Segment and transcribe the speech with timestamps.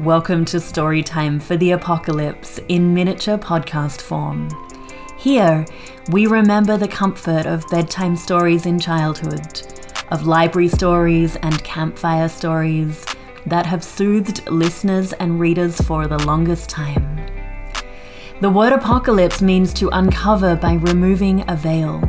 [0.00, 4.48] Welcome to Storytime for the Apocalypse in miniature podcast form.
[5.18, 5.66] Here,
[6.12, 9.60] we remember the comfort of bedtime stories in childhood,
[10.12, 13.04] of library stories and campfire stories
[13.46, 17.18] that have soothed listeners and readers for the longest time.
[18.40, 22.00] The word apocalypse means to uncover by removing a veil.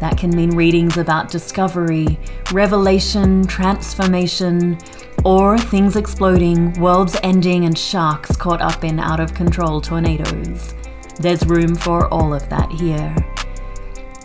[0.00, 2.18] That can mean readings about discovery,
[2.50, 4.76] revelation, transformation,
[5.24, 10.74] or things exploding, worlds ending, and sharks caught up in out of control tornadoes.
[11.18, 13.14] There's room for all of that here.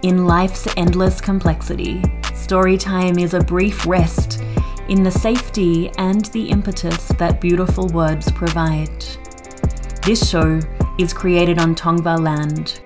[0.04, 2.02] In life's endless complexity,
[2.34, 4.42] storytime is a brief rest
[4.88, 9.04] in the safety and the impetus that beautiful words provide.
[10.04, 10.60] This show
[11.00, 12.82] is created on Tongva land.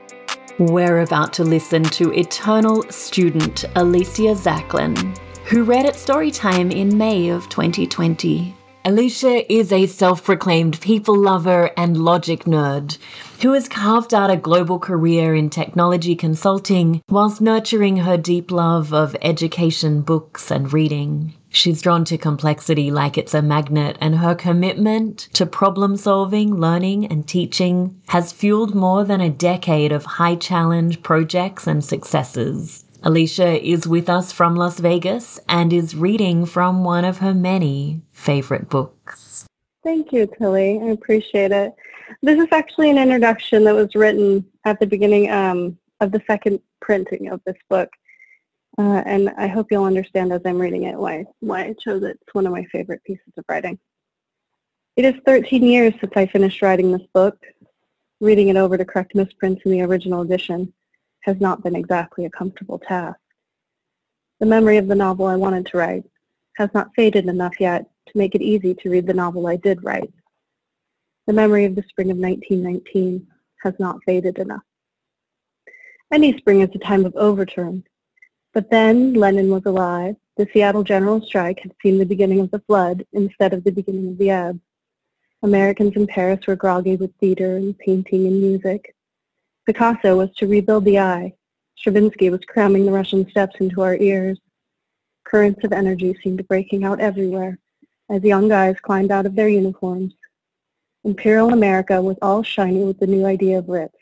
[0.57, 5.17] We're about to listen to eternal student Alicia Zaklan,
[5.49, 8.55] who read at Storytime in May of 2020.
[8.85, 12.99] Alicia is a self proclaimed people lover and logic nerd
[13.41, 18.93] who has carved out a global career in technology consulting whilst nurturing her deep love
[18.93, 21.33] of education, books, and reading.
[21.49, 27.07] She's drawn to complexity like it's a magnet, and her commitment to problem solving, learning,
[27.07, 32.85] and teaching has fueled more than a decade of high challenge projects and successes.
[33.03, 38.01] Alicia is with us from Las Vegas and is reading from one of her many
[38.11, 39.45] favorite books.
[39.83, 40.81] Thank you, Tilly.
[40.83, 41.73] I appreciate it.
[42.21, 46.59] This is actually an introduction that was written at the beginning um, of the second
[46.81, 47.89] printing of this book.
[48.77, 52.19] Uh, and I hope you'll understand as I'm reading it why, why I chose it.
[52.21, 53.79] It's one of my favorite pieces of writing.
[54.97, 57.37] It is 13 years since I finished writing this book.
[58.19, 60.73] Reading it over to correct misprints in the original edition
[61.21, 63.19] has not been exactly a comfortable task.
[64.39, 66.05] The memory of the novel I wanted to write
[66.57, 69.83] has not faded enough yet to make it easy to read the novel I did
[69.83, 70.13] write.
[71.27, 73.27] The memory of the spring of 1919
[73.63, 74.63] has not faded enough.
[76.11, 77.83] Any spring is a time of overturn.
[78.53, 80.15] But then Lenin was alive.
[80.37, 84.07] The Seattle general strike had seen the beginning of the flood instead of the beginning
[84.09, 84.59] of the ebb.
[85.43, 88.95] Americans in Paris were groggy with theater and painting and music.
[89.69, 91.31] Picasso was to rebuild the eye.
[91.77, 94.39] Stravinsky was cramming the Russian steppes into our ears.
[95.25, 97.59] Currents of energy seemed breaking out everywhere
[98.09, 100.15] as young guys climbed out of their uniforms.
[101.03, 103.93] Imperial America was all shiny with the new idea of Ritz.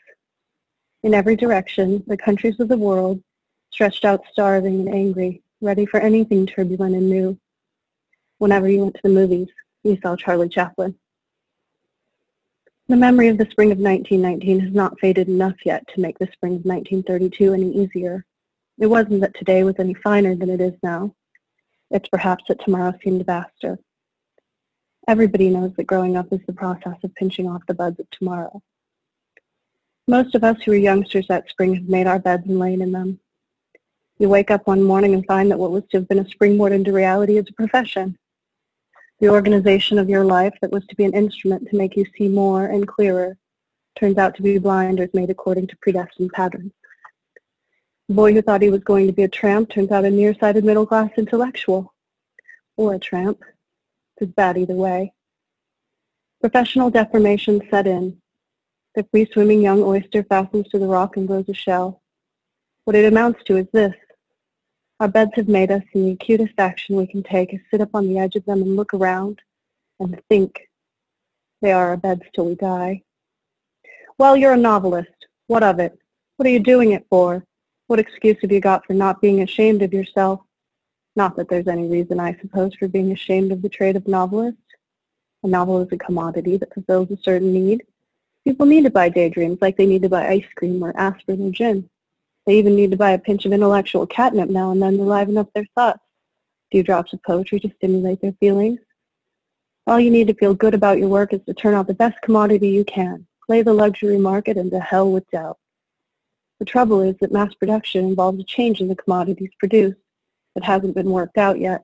[1.02, 3.22] In every direction, the countries of the world
[3.70, 7.38] stretched out starving and angry, ready for anything turbulent and new.
[8.38, 9.48] Whenever you went to the movies,
[9.84, 10.94] you saw Charlie Chaplin.
[12.88, 16.28] The memory of the spring of 1919 has not faded enough yet to make the
[16.32, 18.24] spring of 1932 any easier.
[18.78, 21.14] It wasn't that today was any finer than it is now.
[21.90, 23.78] It's perhaps that tomorrow seemed vaster.
[25.06, 28.62] Everybody knows that growing up is the process of pinching off the buds of tomorrow.
[30.06, 32.92] Most of us who were youngsters that spring have made our beds and lain in
[32.92, 33.20] them.
[34.18, 36.72] You wake up one morning and find that what was to have been a springboard
[36.72, 38.16] into reality is a profession.
[39.20, 42.28] The organization of your life that was to be an instrument to make you see
[42.28, 43.36] more and clearer
[43.96, 46.72] turns out to be blinders made according to predestined patterns.
[48.08, 50.64] The boy who thought he was going to be a tramp turns out a nearsighted
[50.64, 51.92] middle-class intellectual.
[52.76, 53.42] Or a tramp.
[54.18, 55.12] It's bad either way.
[56.40, 58.20] Professional deformation set in.
[58.94, 62.02] The free-swimming young oyster fastens to the rock and grows a shell.
[62.84, 63.94] What it amounts to is this.
[65.00, 67.90] Our beds have made us, and the acutest action we can take is sit up
[67.94, 69.40] on the edge of them and look around
[70.00, 70.68] and think.
[71.62, 73.02] They are our beds till we die.
[74.18, 75.26] Well, you're a novelist.
[75.46, 75.96] What of it?
[76.36, 77.44] What are you doing it for?
[77.86, 80.40] What excuse have you got for not being ashamed of yourself?
[81.14, 84.58] Not that there's any reason, I suppose, for being ashamed of the trade of novelist.
[85.44, 87.84] A novel is a commodity that fulfills a certain need.
[88.44, 91.50] People need to buy daydreams like they need to buy ice cream or aspirin or
[91.52, 91.88] gin.
[92.48, 95.36] They even need to buy a pinch of intellectual catnip now and then to liven
[95.36, 95.98] up their thoughts.
[95.98, 98.80] A few drops of poetry to stimulate their feelings.
[99.86, 102.16] All you need to feel good about your work is to turn out the best
[102.22, 103.26] commodity you can.
[103.46, 105.58] Play the luxury market and to hell with doubt.
[106.58, 109.98] The trouble is that mass production involves a change in the commodities produced
[110.54, 111.82] that hasn't been worked out yet.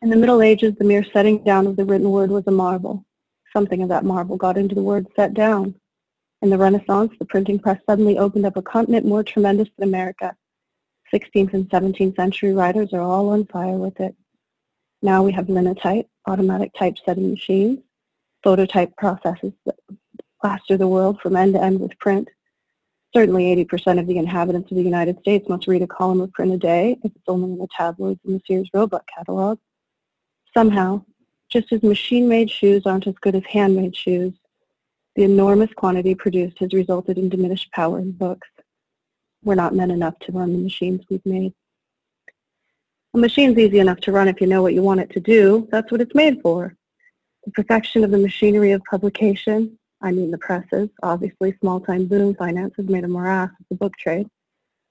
[0.00, 3.04] In the Middle Ages, the mere setting down of the written word was a marvel.
[3.52, 5.74] Something of that marvel got into the word set down.
[6.44, 10.36] In the Renaissance, the printing press suddenly opened up a continent more tremendous than America.
[11.10, 14.14] 16th and 17th century writers are all on fire with it.
[15.00, 17.78] Now we have linotype, automatic typesetting machines,
[18.42, 19.76] phototype processes that
[20.38, 22.28] plaster the world from end to end with print.
[23.14, 26.52] Certainly 80% of the inhabitants of the United States must read a column of print
[26.52, 29.58] a day if it's only in the tabloids and the Sears Roebuck catalog.
[30.52, 31.06] Somehow,
[31.48, 34.34] just as machine-made shoes aren't as good as handmade shoes,
[35.16, 38.48] the enormous quantity produced has resulted in diminished power in books.
[39.42, 41.52] We're not men enough to run the machines we've made.
[43.14, 45.68] A machine's easy enough to run if you know what you want it to do.
[45.70, 46.74] That's what it's made for.
[47.44, 52.74] The perfection of the machinery of publication, I mean the presses, obviously small-time boom finance
[52.76, 54.26] has made a morass of the book trade,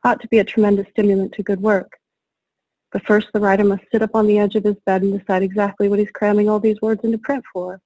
[0.04, 1.98] ought to be a tremendous stimulant to good work.
[2.92, 5.44] But first the writer must sit up on the edge of his bed and decide
[5.44, 7.81] exactly what he's cramming all these words into print for.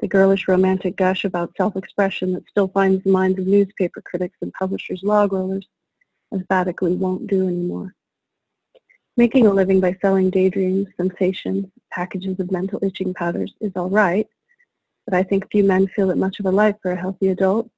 [0.00, 4.52] The girlish romantic gush about self-expression that still finds the minds of newspaper critics and
[4.54, 5.68] publishers log rollers
[6.32, 7.94] emphatically won't do anymore.
[9.18, 14.26] Making a living by selling daydreams, sensations, packages of mental itching powders is all right,
[15.04, 17.68] but I think few men feel it much of a life for a healthy adult.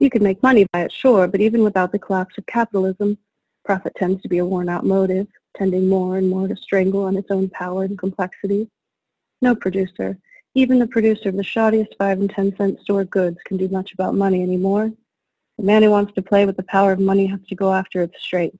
[0.00, 3.16] You can make money by it, sure, but even without the collapse of capitalism,
[3.64, 7.30] profit tends to be a worn-out motive, tending more and more to strangle on its
[7.30, 8.68] own power and complexity.
[9.40, 10.18] No producer,
[10.58, 13.92] even the producer of the shoddiest 5 and 10 cent store goods can do much
[13.92, 14.90] about money anymore.
[15.56, 18.02] The man who wants to play with the power of money has to go after
[18.02, 18.54] it straight,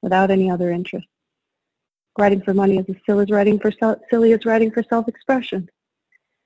[0.00, 1.06] without any other interest.
[2.18, 3.70] Writing for money is as silly as writing for,
[4.08, 5.68] silly as writing for self-expression.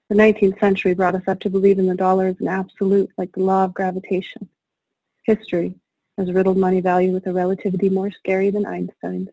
[0.08, 3.30] The 19th century brought us up to believe in the dollar as an absolute, like
[3.32, 4.48] the law of gravitation.
[5.26, 5.76] History
[6.16, 9.28] has riddled money value with a relativity more scary than Einstein's.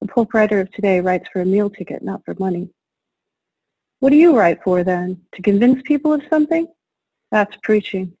[0.00, 2.70] The pulp writer of today writes for a meal ticket, not for money.
[4.02, 5.20] What do you write for then?
[5.36, 6.66] To convince people of something?
[7.30, 8.12] That's preaching.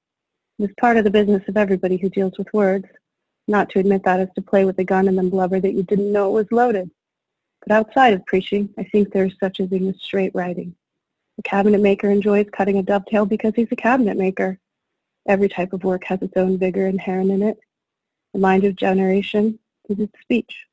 [0.60, 2.86] It's part of the business of everybody who deals with words.
[3.48, 5.82] Not to admit that is to play with a gun and then blubber that you
[5.82, 6.88] didn't know it was loaded.
[7.66, 10.76] But outside of preaching, I think there is such a thing as straight writing.
[11.40, 14.60] A cabinet maker enjoys cutting a dovetail because he's a cabinet maker.
[15.26, 17.58] Every type of work has its own vigor inherent in it.
[18.34, 19.58] The mind of generation
[19.88, 20.64] is its speech.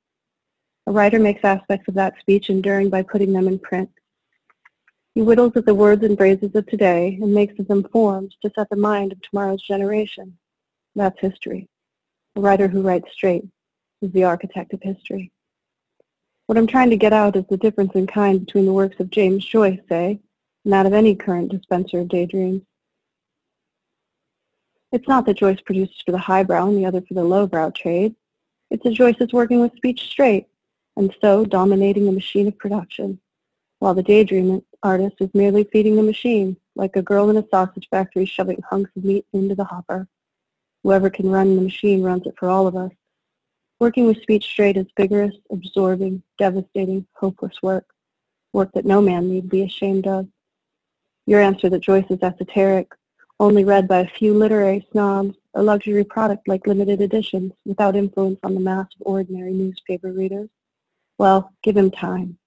[0.85, 3.89] A writer makes aspects of that speech enduring by putting them in print.
[5.15, 8.51] He whittles at the words and phrases of today and makes of them forms to
[8.55, 10.37] set the mind of tomorrow's generation.
[10.95, 11.67] That's history.
[12.35, 13.43] A writer who writes straight
[14.01, 15.31] is the architect of history.
[16.45, 19.09] What I'm trying to get out is the difference in kind between the works of
[19.09, 20.19] James Joyce, say,
[20.63, 22.63] and that of any current dispenser of daydreams.
[24.91, 28.15] It's not that Joyce produces for the highbrow and the other for the lowbrow trade.
[28.71, 30.47] It's that Joyce is working with speech straight,
[30.97, 33.19] and so dominating the machine of production,
[33.79, 37.87] while the daydream artist is merely feeding the machine, like a girl in a sausage
[37.89, 40.07] factory shoving hunks of meat into the hopper.
[40.83, 42.91] Whoever can run the machine runs it for all of us.
[43.79, 47.85] Working with speech straight is vigorous, absorbing, devastating, hopeless work,
[48.53, 50.27] work that no man need be ashamed of.
[51.25, 52.91] Your answer that Joyce is esoteric,
[53.39, 58.39] only read by a few literary snobs, a luxury product like limited editions, without influence
[58.43, 60.49] on the mass of ordinary newspaper readers.
[61.17, 62.37] Well, give him time.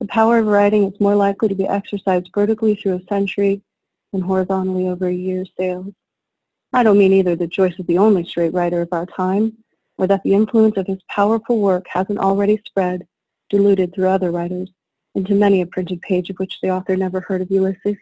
[0.00, 3.60] The power of writing is more likely to be exercised vertically through a century
[4.12, 5.92] than horizontally over a year's sales.
[6.72, 9.58] I don't mean either that Joyce is the only straight writer of our time,
[9.98, 13.06] or that the influence of his powerful work hasn't already spread,
[13.50, 14.70] diluted through other writers,
[15.14, 17.96] into many a printed page of which the author never heard of Ulysses.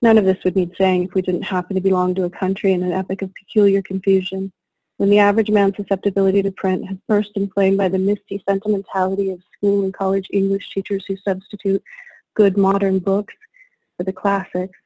[0.00, 2.72] None of this would need saying if we didn't happen to belong to a country
[2.72, 4.52] in an epoch of peculiar confusion,
[5.02, 9.42] when the average man's susceptibility to print has burst inflamed by the misty sentimentality of
[9.52, 11.82] school and college English teachers who substitute
[12.34, 13.34] good modern books
[13.96, 14.78] for the classics,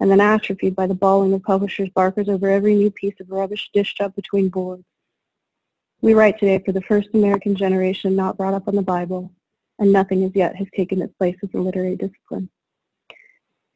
[0.00, 3.70] and then atrophied by the bawling of publishers' barkers over every new piece of rubbish
[3.72, 4.82] dished up between boards.
[6.00, 9.30] We write today for the first American generation not brought up on the Bible,
[9.78, 12.50] and nothing as yet has taken its place as a literary discipline.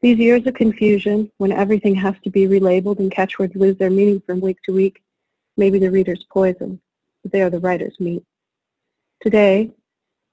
[0.01, 4.21] These years of confusion, when everything has to be relabeled and catchwords lose their meaning
[4.27, 5.01] from week to week,
[5.57, 6.79] may be the reader's poison,
[7.23, 8.23] but they are the writer's meat.
[9.21, 9.71] Today,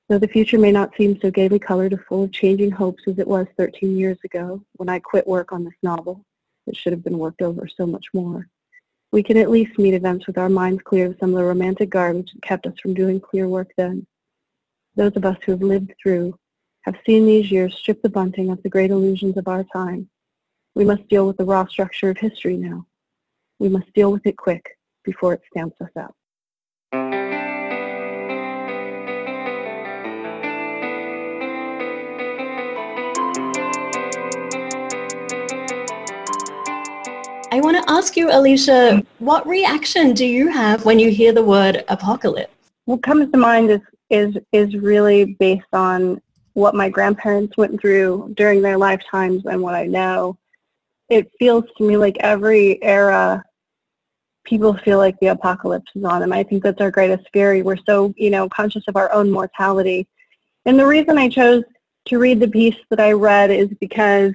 [0.09, 3.19] though the future may not seem so gaily colored or full of changing hopes as
[3.19, 6.25] it was 13 years ago when I quit work on this novel,
[6.67, 8.49] it should have been worked over so much more.
[9.13, 11.91] We can at least meet events with our minds clear of some of the romantic
[11.91, 14.07] garbage that kept us from doing clear work then.
[14.97, 16.39] Those of us who have lived through
[16.83, 20.09] have seen these years strip the bunting of the great illusions of our time.
[20.75, 22.87] We must deal with the raw structure of history now.
[23.59, 26.15] We must deal with it quick before it stamps us out.
[37.53, 41.45] I want to ask you, Alicia, what reaction do you have when you hear the
[41.45, 42.55] word apocalypse?
[42.87, 46.21] What comes to mind is, is, is really based on
[46.55, 50.39] what my grandparents went through during their lifetimes and what I know.
[51.11, 53.45] It feels to me like every era
[54.45, 56.33] people feel like the apocalypse is on them.
[56.33, 57.63] I think that's our greatest fear.
[57.63, 60.07] We're so, you know, conscious of our own mortality.
[60.65, 61.65] And the reason I chose
[62.07, 64.33] to read the piece that I read is because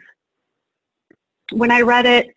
[1.51, 2.33] when I read it,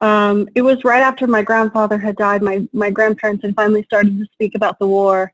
[0.00, 2.42] um, it was right after my grandfather had died.
[2.42, 5.32] My, my grandparents had finally started to speak about the war.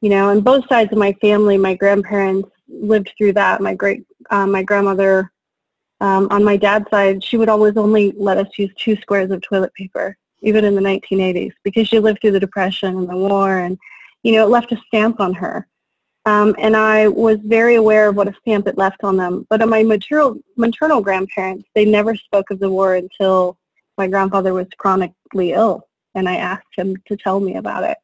[0.00, 3.60] You know, on both sides of my family, my grandparents lived through that.
[3.60, 5.32] My great, um, my grandmother
[6.00, 9.42] um, on my dad's side, she would always only let us use two squares of
[9.42, 13.58] toilet paper, even in the 1980s, because she lived through the Depression and the war,
[13.58, 13.78] and
[14.22, 15.66] you know, it left a stamp on her.
[16.26, 19.46] Um, and I was very aware of what a stamp it left on them.
[19.48, 23.56] But on my maternal, maternal grandparents, they never spoke of the war until
[23.96, 27.96] my grandfather was chronically ill, and I asked him to tell me about it.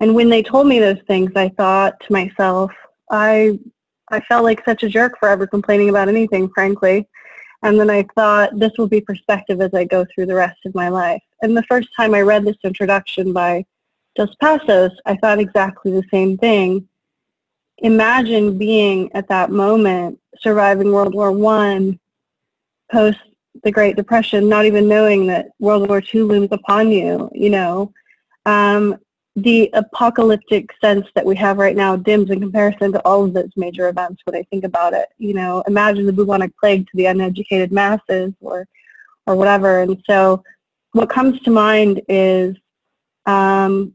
[0.00, 2.70] And when they told me those things, I thought to myself,
[3.10, 3.58] I
[4.08, 7.08] I felt like such a jerk for ever complaining about anything, frankly.
[7.66, 10.74] And then I thought this will be perspective as I go through the rest of
[10.76, 11.20] my life.
[11.42, 13.66] And the first time I read this introduction by
[14.14, 16.88] Dos Passos, I thought exactly the same thing.
[17.78, 21.98] Imagine being at that moment, surviving World War One,
[22.92, 23.18] post
[23.64, 27.92] the Great Depression, not even knowing that World War II looms upon you, you know.
[28.44, 28.96] Um,
[29.36, 33.50] the apocalyptic sense that we have right now dims in comparison to all of those
[33.54, 35.08] major events when I think about it.
[35.18, 38.66] You know, imagine the bubonic plague to the uneducated masses or
[39.26, 39.80] or whatever.
[39.80, 40.42] And so
[40.92, 42.56] what comes to mind is
[43.26, 43.94] um,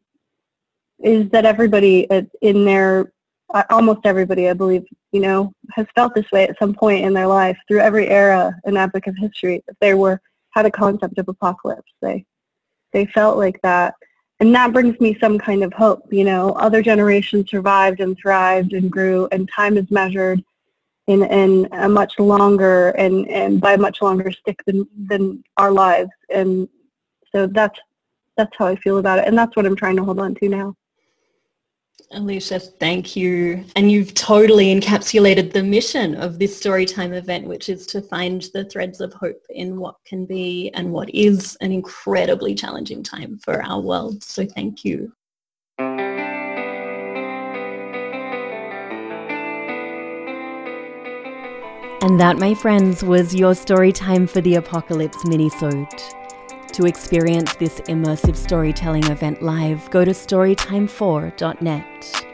[0.99, 2.07] is that everybody
[2.41, 3.11] in their
[3.53, 7.13] uh, almost everybody, I believe, you know, has felt this way at some point in
[7.13, 9.63] their life through every era and epoch of history.
[9.67, 10.21] If they were
[10.51, 12.25] had a concept of apocalypse, they
[12.93, 13.95] they felt like that
[14.41, 16.11] and that brings me some kind of hope.
[16.11, 20.43] You know, other generations survived and thrived and grew, and time is measured
[21.05, 25.71] in, in a much longer and, and by a much longer stick than, than our
[25.71, 26.09] lives.
[26.33, 26.67] And
[27.31, 27.79] so that's
[28.35, 30.49] that's how I feel about it, and that's what I'm trying to hold on to
[30.49, 30.75] now.
[32.11, 33.63] Alicia, thank you.
[33.75, 38.65] And you've totally encapsulated the mission of this Storytime event, which is to find the
[38.65, 43.63] threads of hope in what can be and what is an incredibly challenging time for
[43.63, 44.23] our world.
[44.23, 45.13] So thank you.
[52.03, 56.20] And that, my friends, was your Storytime for the Apocalypse mini-sode.
[56.73, 62.25] To experience this immersive storytelling event live, go to storytime4.net.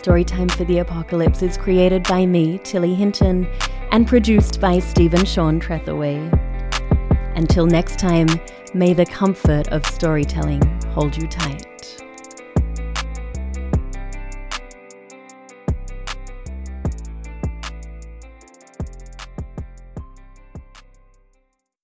[0.00, 3.48] Storytime for the Apocalypse is created by me, Tilly Hinton,
[3.90, 6.30] and produced by Stephen Sean Trethaway.
[7.36, 8.28] Until next time,
[8.72, 11.69] may the comfort of storytelling hold you tight.